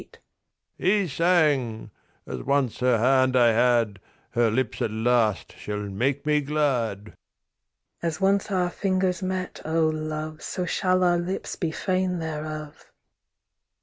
[0.01, 0.21] THE RAVEN
[1.03, 1.91] He sang:
[2.25, 3.99] As once her hand I had,
[4.31, 6.95] Her lips at last shall make me glad.
[6.97, 11.69] THE KING'S DAUGHTER As once our fingers met, O love, So shall our lips be
[11.69, 12.87] fain thereof.